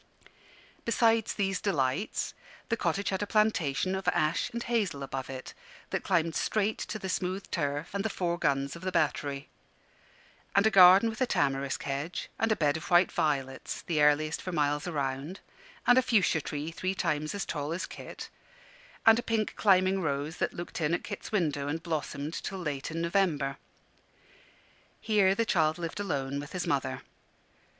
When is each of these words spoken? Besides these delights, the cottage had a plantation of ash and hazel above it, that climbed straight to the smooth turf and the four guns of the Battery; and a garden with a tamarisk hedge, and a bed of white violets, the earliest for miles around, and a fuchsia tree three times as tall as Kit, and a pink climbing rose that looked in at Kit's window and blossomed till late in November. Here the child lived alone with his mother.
Besides 0.83 1.35
these 1.35 1.61
delights, 1.61 2.33
the 2.69 2.75
cottage 2.75 3.09
had 3.09 3.21
a 3.21 3.27
plantation 3.27 3.93
of 3.93 4.07
ash 4.07 4.49
and 4.49 4.63
hazel 4.63 5.03
above 5.03 5.29
it, 5.29 5.53
that 5.91 6.01
climbed 6.03 6.33
straight 6.33 6.79
to 6.79 6.97
the 6.97 7.07
smooth 7.07 7.45
turf 7.51 7.93
and 7.93 8.03
the 8.03 8.09
four 8.09 8.39
guns 8.39 8.75
of 8.75 8.81
the 8.81 8.91
Battery; 8.91 9.47
and 10.55 10.65
a 10.65 10.71
garden 10.71 11.07
with 11.07 11.21
a 11.21 11.27
tamarisk 11.27 11.83
hedge, 11.83 12.31
and 12.39 12.51
a 12.51 12.55
bed 12.55 12.77
of 12.77 12.89
white 12.89 13.11
violets, 13.11 13.83
the 13.83 14.01
earliest 14.01 14.41
for 14.41 14.51
miles 14.51 14.87
around, 14.87 15.39
and 15.85 15.99
a 15.99 16.01
fuchsia 16.01 16.41
tree 16.41 16.71
three 16.71 16.95
times 16.95 17.35
as 17.35 17.45
tall 17.45 17.71
as 17.71 17.85
Kit, 17.85 18.31
and 19.05 19.19
a 19.19 19.21
pink 19.21 19.55
climbing 19.55 20.01
rose 20.01 20.37
that 20.37 20.51
looked 20.55 20.81
in 20.81 20.95
at 20.95 21.03
Kit's 21.03 21.31
window 21.31 21.67
and 21.67 21.83
blossomed 21.83 22.33
till 22.33 22.57
late 22.57 22.89
in 22.89 23.01
November. 23.03 23.57
Here 24.99 25.35
the 25.35 25.45
child 25.45 25.77
lived 25.77 25.99
alone 25.99 26.39
with 26.39 26.53
his 26.53 26.65
mother. 26.65 27.03